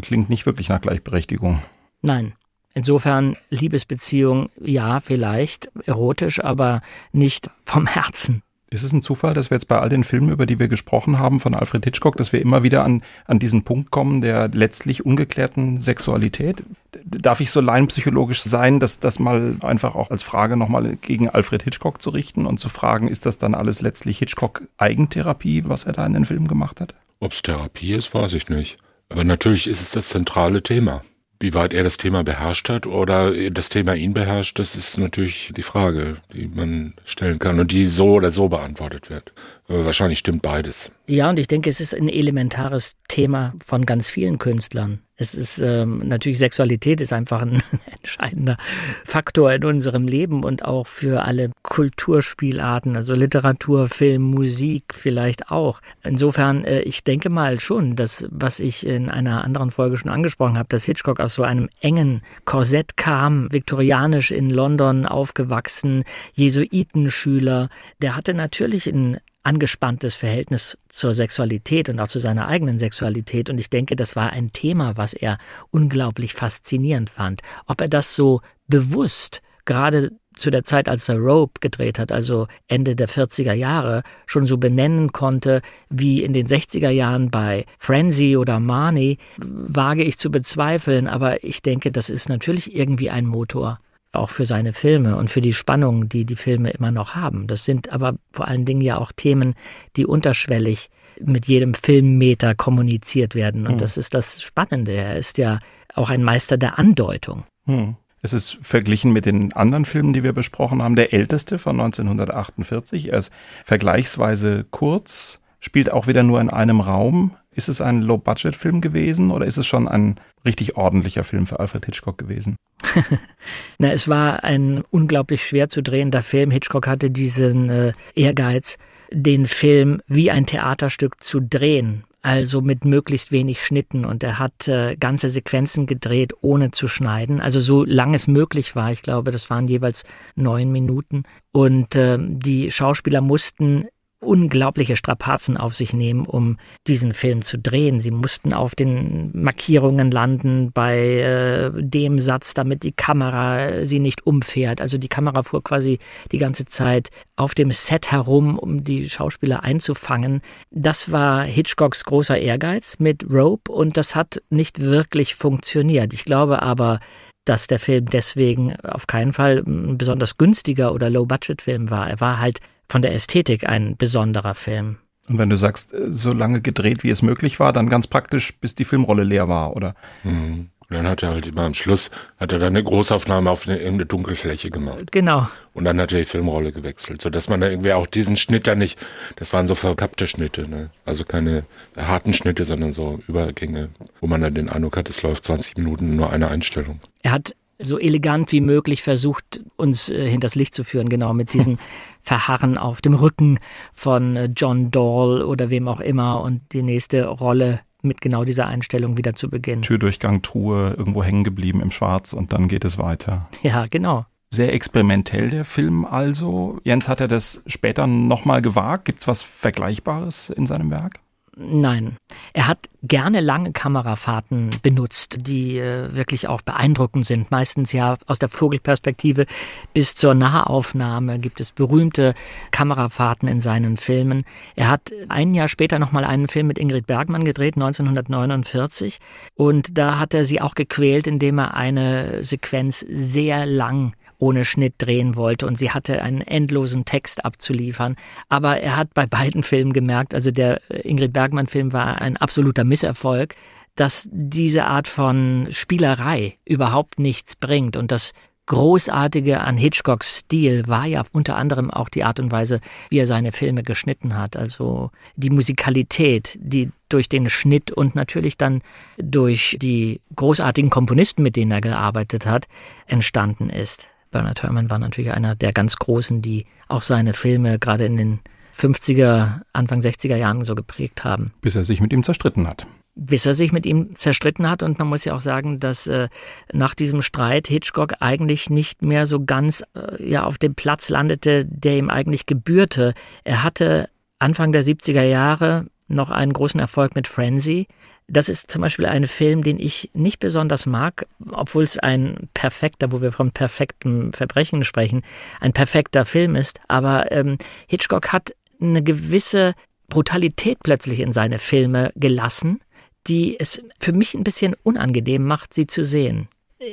[0.00, 1.60] klingt nicht wirklich nach Gleichberechtigung.
[2.00, 2.32] Nein.
[2.72, 6.80] Insofern Liebesbeziehung, ja, vielleicht erotisch, aber
[7.12, 8.42] nicht vom Herzen.
[8.70, 11.18] Ist es ein Zufall, dass wir jetzt bei all den Filmen, über die wir gesprochen
[11.18, 15.06] haben, von Alfred Hitchcock, dass wir immer wieder an, an diesen Punkt kommen der letztlich
[15.06, 16.62] ungeklärten Sexualität?
[17.04, 21.62] Darf ich so laienpsychologisch sein, dass das mal einfach auch als Frage nochmal gegen Alfred
[21.62, 25.94] Hitchcock zu richten und zu fragen, ist das dann alles letztlich Hitchcock Eigentherapie, was er
[25.94, 26.94] da in den Filmen gemacht hat?
[27.20, 28.76] Ob es Therapie ist, weiß ich nicht.
[29.08, 31.00] Aber natürlich ist es das zentrale Thema.
[31.40, 35.52] Wie weit er das Thema beherrscht hat oder das Thema ihn beherrscht, das ist natürlich
[35.56, 39.32] die Frage, die man stellen kann und die so oder so beantwortet wird.
[39.68, 40.92] Aber wahrscheinlich stimmt beides.
[41.06, 45.00] Ja, und ich denke, es ist ein elementares Thema von ganz vielen Künstlern.
[45.20, 47.60] Es ist ähm, natürlich Sexualität ist einfach ein
[47.98, 48.56] entscheidender
[49.04, 55.80] Faktor in unserem Leben und auch für alle Kulturspielarten, also Literatur, Film, Musik vielleicht auch.
[56.04, 60.56] Insofern, äh, ich denke mal schon, dass was ich in einer anderen Folge schon angesprochen
[60.56, 66.04] habe, dass Hitchcock aus so einem engen Korsett kam, viktorianisch in London aufgewachsen,
[66.34, 69.18] Jesuitenschüler, der hatte natürlich ein
[69.48, 73.48] angespanntes Verhältnis zur Sexualität und auch zu seiner eigenen Sexualität.
[73.48, 75.38] Und ich denke, das war ein Thema, was er
[75.70, 77.40] unglaublich faszinierend fand.
[77.66, 82.46] Ob er das so bewusst, gerade zu der Zeit, als er Rope gedreht hat, also
[82.68, 88.36] Ende der 40er Jahre, schon so benennen konnte, wie in den 60er Jahren bei Frenzy
[88.36, 93.80] oder Marnie, wage ich zu bezweifeln, aber ich denke, das ist natürlich irgendwie ein Motor
[94.12, 97.46] auch für seine Filme und für die Spannung, die die Filme immer noch haben.
[97.46, 99.54] Das sind aber vor allen Dingen ja auch Themen,
[99.96, 100.90] die unterschwellig
[101.20, 103.66] mit jedem Filmmeter kommuniziert werden.
[103.66, 103.78] Und hm.
[103.78, 104.92] das ist das Spannende.
[104.92, 105.58] Er ist ja
[105.94, 107.44] auch ein Meister der Andeutung.
[107.66, 107.96] Hm.
[108.20, 113.12] Es ist verglichen mit den anderen Filmen, die wir besprochen haben, der älteste von 1948.
[113.12, 113.30] Er ist
[113.64, 117.36] vergleichsweise kurz, spielt auch wieder nur in einem Raum.
[117.58, 121.86] Ist es ein Low-Budget-Film gewesen oder ist es schon ein richtig ordentlicher Film für Alfred
[121.86, 122.54] Hitchcock gewesen?
[123.80, 126.52] Na, es war ein unglaublich schwer zu drehender Film.
[126.52, 128.78] Hitchcock hatte diesen äh, Ehrgeiz,
[129.10, 132.04] den Film wie ein Theaterstück zu drehen.
[132.22, 137.40] Also mit möglichst wenig Schnitten und er hat äh, ganze Sequenzen gedreht, ohne zu schneiden.
[137.40, 138.92] Also so lang es möglich war.
[138.92, 140.04] Ich glaube, das waren jeweils
[140.36, 141.24] neun Minuten.
[141.50, 143.88] Und äh, die Schauspieler mussten
[144.20, 148.00] unglaubliche Strapazen auf sich nehmen, um diesen Film zu drehen.
[148.00, 154.26] Sie mussten auf den Markierungen landen bei äh, dem Satz, damit die Kamera sie nicht
[154.26, 154.80] umfährt.
[154.80, 155.98] Also die Kamera fuhr quasi
[156.32, 160.40] die ganze Zeit auf dem Set herum, um die Schauspieler einzufangen.
[160.70, 166.12] Das war Hitchcocks großer Ehrgeiz mit Rope und das hat nicht wirklich funktioniert.
[166.12, 166.98] Ich glaube aber,
[167.44, 172.10] dass der Film deswegen auf keinen Fall ein besonders günstiger oder Low-Budget-Film war.
[172.10, 174.98] Er war halt von der Ästhetik ein besonderer Film.
[175.28, 178.58] Und wenn du sagst, äh, so lange gedreht, wie es möglich war, dann ganz praktisch,
[178.58, 179.94] bis die Filmrolle leer war, oder?
[180.24, 180.70] Mhm.
[180.90, 183.78] Und dann hat er halt immer am Schluss, hat er dann eine Großaufnahme auf eine,
[183.78, 185.12] eine Dunkelfläche gemacht.
[185.12, 185.46] Genau.
[185.74, 188.74] Und dann hat er die Filmrolle gewechselt, sodass man da irgendwie auch diesen Schnitt da
[188.74, 188.98] nicht,
[189.36, 190.88] das waren so verkappte Schnitte, ne?
[191.04, 193.90] Also keine harten Schnitte, sondern so Übergänge,
[194.22, 197.00] wo man dann den Eindruck hat, es läuft 20 Minuten nur eine Einstellung.
[197.22, 201.52] Er hat so elegant wie möglich versucht, uns äh, hinters Licht zu führen, genau mit
[201.52, 201.78] diesen
[202.20, 203.58] Verharren auf dem Rücken
[203.94, 208.66] von äh, John Dahl oder wem auch immer und die nächste Rolle mit genau dieser
[208.66, 209.82] Einstellung wieder zu beginnen.
[209.82, 213.48] Türdurchgang, Truhe, irgendwo hängen geblieben im Schwarz und dann geht es weiter.
[213.62, 214.24] Ja, genau.
[214.50, 216.78] Sehr experimentell der Film also.
[216.82, 219.04] Jens, hat er das später nochmal gewagt?
[219.04, 221.20] Gibt es was Vergleichbares in seinem Werk?
[221.60, 222.16] Nein.
[222.52, 227.50] Er hat gerne lange Kamerafahrten benutzt, die äh, wirklich auch beeindruckend sind.
[227.50, 229.44] Meistens ja aus der Vogelperspektive
[229.92, 232.34] bis zur Nahaufnahme gibt es berühmte
[232.70, 234.44] Kamerafahrten in seinen Filmen.
[234.76, 239.18] Er hat ein Jahr später nochmal einen Film mit Ingrid Bergmann gedreht, 1949.
[239.56, 244.94] Und da hat er sie auch gequält, indem er eine Sequenz sehr lang ohne Schnitt
[244.98, 248.16] drehen wollte und sie hatte einen endlosen Text abzuliefern.
[248.48, 253.56] Aber er hat bei beiden Filmen gemerkt, also der Ingrid Bergmann-Film war ein absoluter Misserfolg,
[253.96, 258.32] dass diese Art von Spielerei überhaupt nichts bringt und dass
[258.68, 263.26] Großartige an Hitchcocks Stil war ja unter anderem auch die Art und Weise, wie er
[263.26, 264.58] seine Filme geschnitten hat.
[264.58, 268.82] Also die Musikalität, die durch den Schnitt und natürlich dann
[269.16, 272.68] durch die großartigen Komponisten, mit denen er gearbeitet hat,
[273.06, 274.06] entstanden ist.
[274.30, 278.40] Bernard Herrmann war natürlich einer der ganz Großen, die auch seine Filme gerade in den
[278.76, 281.52] 50er, Anfang 60er Jahren so geprägt haben.
[281.60, 282.86] Bis er sich mit ihm zerstritten hat
[283.18, 284.82] bis er sich mit ihm zerstritten hat.
[284.82, 286.28] Und man muss ja auch sagen, dass äh,
[286.72, 291.66] nach diesem Streit Hitchcock eigentlich nicht mehr so ganz äh, ja, auf dem Platz landete,
[291.66, 293.14] der ihm eigentlich gebührte.
[293.42, 297.88] Er hatte Anfang der 70er Jahre noch einen großen Erfolg mit Frenzy.
[298.30, 303.10] Das ist zum Beispiel ein Film, den ich nicht besonders mag, obwohl es ein perfekter,
[303.10, 305.22] wo wir von perfektem Verbrechen sprechen,
[305.60, 306.78] ein perfekter Film ist.
[306.88, 309.74] Aber ähm, Hitchcock hat eine gewisse
[310.08, 312.80] Brutalität plötzlich in seine Filme gelassen,
[313.26, 316.48] die es für mich ein bisschen unangenehm macht, sie zu sehen.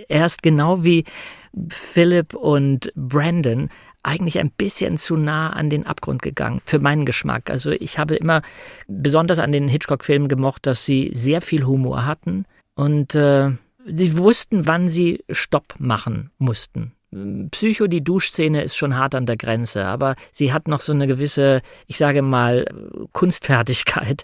[0.08, 1.04] Er ist genau wie
[1.70, 3.70] Philip und Brandon
[4.06, 7.50] eigentlich ein bisschen zu nah an den Abgrund gegangen, für meinen Geschmack.
[7.50, 8.42] Also ich habe immer
[8.88, 13.52] besonders an den Hitchcock-Filmen gemocht, dass sie sehr viel Humor hatten und äh,
[13.86, 16.94] sie wussten, wann sie Stopp machen mussten.
[17.52, 21.08] Psycho, die Duschszene ist schon hart an der Grenze, aber sie hat noch so eine
[21.08, 22.66] gewisse, ich sage mal,
[23.14, 24.24] Kunstfertigkeit.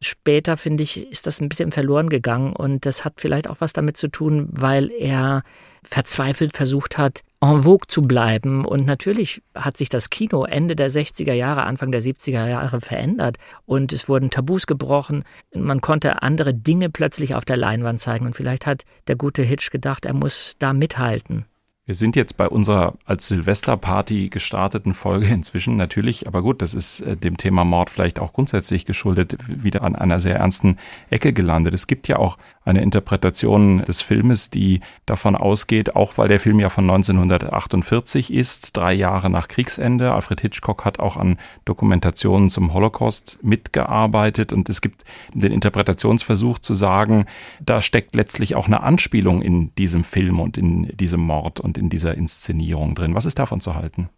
[0.00, 3.72] Später, finde ich, ist das ein bisschen verloren gegangen und das hat vielleicht auch was
[3.72, 5.42] damit zu tun, weil er
[5.82, 8.64] verzweifelt versucht hat, en vogue zu bleiben.
[8.64, 13.36] Und natürlich hat sich das Kino Ende der 60er Jahre, Anfang der 70er Jahre verändert
[13.66, 15.24] und es wurden Tabus gebrochen.
[15.54, 19.70] Man konnte andere Dinge plötzlich auf der Leinwand zeigen und vielleicht hat der gute Hitch
[19.70, 21.46] gedacht, er muss da mithalten.
[21.84, 27.00] Wir sind jetzt bei unserer als Silvesterparty gestarteten Folge inzwischen natürlich, aber gut, das ist
[27.00, 30.76] äh, dem Thema Mord vielleicht auch grundsätzlich geschuldet, wieder an einer sehr ernsten
[31.10, 31.74] Ecke gelandet.
[31.74, 36.60] Es gibt ja auch eine Interpretation des Filmes, die davon ausgeht, auch weil der Film
[36.60, 40.12] ja von 1948 ist, drei Jahre nach Kriegsende.
[40.12, 45.02] Alfred Hitchcock hat auch an Dokumentationen zum Holocaust mitgearbeitet und es gibt
[45.34, 47.26] den Interpretationsversuch zu sagen,
[47.60, 51.88] da steckt letztlich auch eine Anspielung in diesem Film und in diesem Mord und in
[51.88, 53.14] dieser Inszenierung drin.
[53.14, 54.08] Was ist davon zu halten?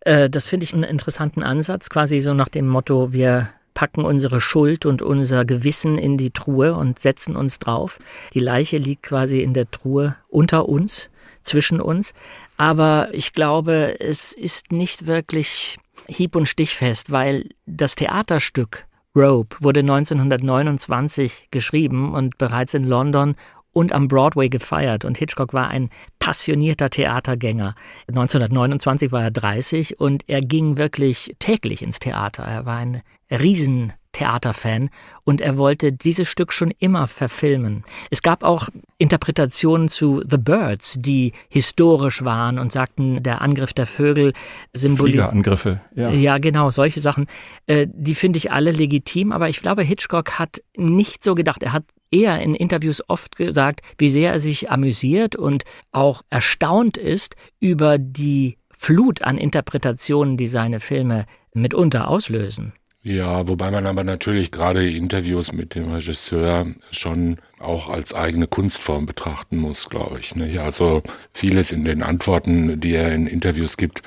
[0.00, 4.40] Äh, das finde ich einen interessanten Ansatz, quasi so nach dem Motto, wir packen unsere
[4.40, 8.00] Schuld und unser Gewissen in die Truhe und setzen uns drauf.
[8.34, 11.10] Die Leiche liegt quasi in der Truhe unter uns,
[11.48, 12.12] zwischen uns.
[12.56, 18.86] Aber ich glaube, es ist nicht wirklich hieb- und stichfest, weil das Theaterstück
[19.16, 23.34] Rope wurde 1929 geschrieben und bereits in London
[23.72, 25.04] und am Broadway gefeiert.
[25.04, 27.74] Und Hitchcock war ein passionierter Theatergänger.
[28.08, 32.44] 1929 war er 30 und er ging wirklich täglich ins Theater.
[32.44, 34.90] Er war ein riesen Theaterfan
[35.24, 37.84] und er wollte dieses Stück schon immer verfilmen.
[38.10, 43.86] Es gab auch Interpretationen zu The Birds, die historisch waren und sagten, der Angriff der
[43.86, 44.32] Vögel
[44.72, 45.28] symbolisiert.
[45.28, 46.10] Angriffe, ja.
[46.10, 47.26] Ja, genau, solche Sachen.
[47.66, 51.62] Äh, die finde ich alle legitim, aber ich glaube, Hitchcock hat nicht so gedacht.
[51.62, 56.96] Er hat eher in Interviews oft gesagt, wie sehr er sich amüsiert und auch erstaunt
[56.96, 62.72] ist über die Flut an Interpretationen, die seine Filme mitunter auslösen.
[63.02, 68.46] Ja, wobei man aber natürlich gerade die Interviews mit dem Regisseur schon auch als eigene
[68.48, 70.34] Kunstform betrachten muss, glaube ich.
[70.34, 70.58] Nicht?
[70.58, 74.02] Also vieles in den Antworten, die er in Interviews gibt,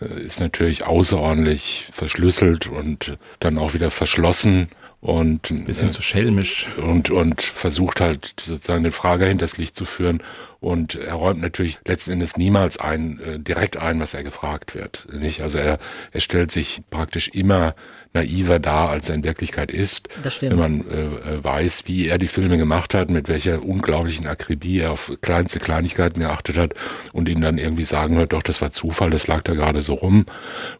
[0.00, 4.68] äh, ist natürlich außerordentlich verschlüsselt und dann auch wieder verschlossen
[5.00, 6.68] und bisschen äh, zu schelmisch.
[6.76, 10.22] und und versucht halt sozusagen den Frager hinters Licht zu führen
[10.60, 15.06] und er räumt natürlich letzten Endes niemals ein äh, direkt ein, was er gefragt wird,
[15.12, 15.42] nicht?
[15.42, 15.78] Also er
[16.12, 17.74] er stellt sich praktisch immer
[18.12, 20.08] naiver dar, als er in Wirklichkeit ist.
[20.50, 24.80] Wenn man äh, äh, weiß, wie er die Filme gemacht hat, mit welcher unglaublichen Akribie
[24.80, 26.74] er auf kleinste Kleinigkeiten geachtet hat
[27.12, 29.94] und ihn dann irgendwie sagen hört, doch, das war Zufall, das lag da gerade so
[29.94, 30.26] rum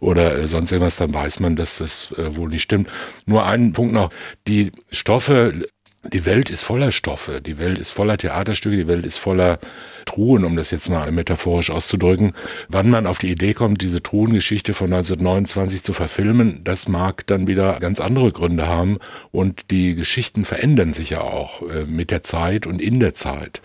[0.00, 2.88] oder äh, sonst irgendwas, dann weiß man, dass das äh, wohl nicht stimmt.
[3.26, 4.10] Nur einen Punkt noch,
[4.48, 5.68] die Stoffe
[6.02, 9.58] die Welt ist voller Stoffe, die Welt ist voller Theaterstücke, die Welt ist voller
[10.06, 12.32] Truhen, um das jetzt mal metaphorisch auszudrücken.
[12.68, 17.46] Wann man auf die Idee kommt, diese Truhengeschichte von 1929 zu verfilmen, das mag dann
[17.46, 18.98] wieder ganz andere Gründe haben
[19.30, 23.60] und die Geschichten verändern sich ja auch äh, mit der Zeit und in der Zeit.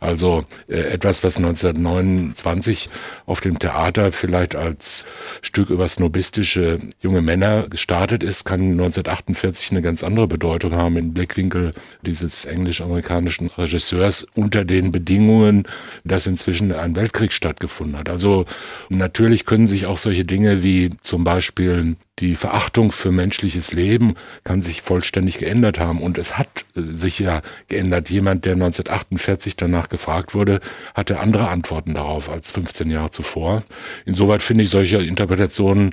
[0.00, 2.88] Also äh, etwas, was 1929
[3.26, 5.04] auf dem Theater vielleicht als
[5.42, 11.14] Stück über snobistische junge Männer gestartet ist, kann 1948 eine ganz andere Bedeutung haben im
[11.14, 15.66] Blickwinkel dieses englisch-amerikanischen Regisseurs unter den Bedingungen,
[16.04, 18.08] dass inzwischen ein Weltkrieg stattgefunden hat.
[18.08, 18.46] Also
[18.88, 24.62] natürlich können sich auch solche Dinge wie zum Beispiel die Verachtung für menschliches Leben kann
[24.62, 26.02] sich vollständig geändert haben.
[26.02, 28.10] Und es hat äh, sich ja geändert.
[28.10, 30.60] Jemand, der 1948 danach gefragt wurde,
[30.94, 33.62] hatte andere Antworten darauf als 15 Jahre zuvor.
[34.04, 35.92] Insoweit finde ich solche Interpretationen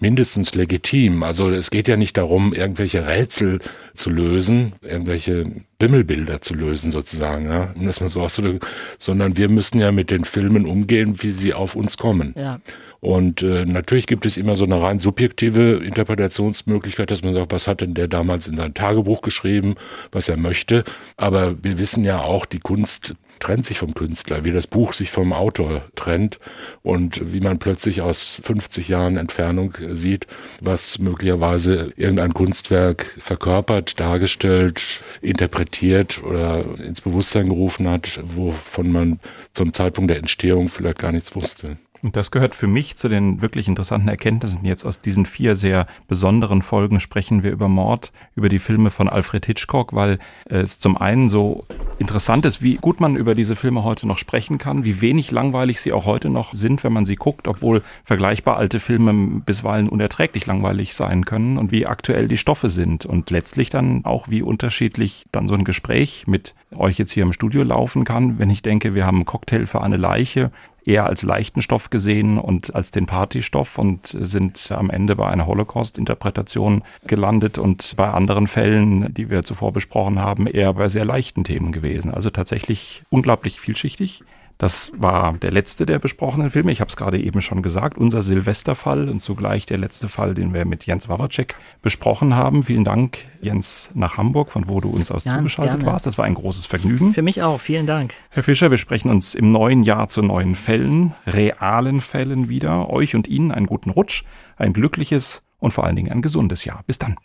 [0.00, 1.22] mindestens legitim.
[1.22, 3.60] Also es geht ja nicht darum, irgendwelche Rätsel
[3.94, 5.46] zu lösen, irgendwelche
[5.78, 8.60] Bimmelbilder zu lösen sozusagen, ja, um das mal so auszudrücken,
[8.98, 12.34] sondern wir müssen ja mit den Filmen umgehen, wie sie auf uns kommen.
[12.36, 12.60] Ja.
[13.02, 17.66] Und äh, natürlich gibt es immer so eine rein subjektive Interpretationsmöglichkeit, dass man sagt, was
[17.66, 19.74] hat denn der damals in sein Tagebuch geschrieben,
[20.12, 20.84] was er möchte.
[21.16, 25.10] Aber wir wissen ja auch, die Kunst trennt sich vom Künstler, wie das Buch sich
[25.10, 26.38] vom Autor trennt
[26.82, 30.28] und wie man plötzlich aus 50 Jahren Entfernung sieht,
[30.60, 39.20] was möglicherweise irgendein Kunstwerk verkörpert, dargestellt, interpretiert oder ins Bewusstsein gerufen hat, wovon man
[39.54, 41.78] zum Zeitpunkt der Entstehung vielleicht gar nichts wusste.
[42.02, 44.64] Und das gehört für mich zu den wirklich interessanten Erkenntnissen.
[44.64, 49.08] Jetzt aus diesen vier sehr besonderen Folgen sprechen wir über Mord, über die Filme von
[49.08, 51.64] Alfred Hitchcock, weil es zum einen so
[51.98, 55.80] interessant ist, wie gut man über diese Filme heute noch sprechen kann, wie wenig langweilig
[55.80, 60.44] sie auch heute noch sind, wenn man sie guckt, obwohl vergleichbar alte Filme bisweilen unerträglich
[60.46, 65.24] langweilig sein können und wie aktuell die Stoffe sind und letztlich dann auch wie unterschiedlich
[65.30, 68.38] dann so ein Gespräch mit euch jetzt hier im Studio laufen kann.
[68.38, 70.50] Wenn ich denke, wir haben einen Cocktail für eine Leiche,
[70.84, 75.46] eher als leichten Stoff gesehen und als den Partystoff und sind am Ende bei einer
[75.46, 81.44] Holocaust-Interpretation gelandet und bei anderen Fällen, die wir zuvor besprochen haben, eher bei sehr leichten
[81.44, 82.12] Themen gewesen.
[82.12, 84.22] Also tatsächlich unglaublich vielschichtig.
[84.62, 86.70] Das war der letzte der besprochenen Filme.
[86.70, 90.54] Ich habe es gerade eben schon gesagt, unser Silvesterfall und zugleich der letzte Fall, den
[90.54, 92.62] wir mit Jens Wawacek besprochen haben.
[92.62, 95.92] Vielen Dank, Jens, nach Hamburg, von wo du uns aus ja, zugeschaltet gerne.
[95.92, 96.06] warst.
[96.06, 97.12] Das war ein großes Vergnügen.
[97.12, 97.60] Für mich auch.
[97.60, 98.14] Vielen Dank.
[98.30, 102.88] Herr Fischer, wir sprechen uns im neuen Jahr zu neuen Fällen, realen Fällen wieder.
[102.88, 104.22] Euch und Ihnen einen guten Rutsch,
[104.56, 106.84] ein glückliches und vor allen Dingen ein gesundes Jahr.
[106.86, 107.16] Bis dann.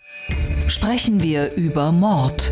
[0.68, 2.52] Sprechen wir über Mord.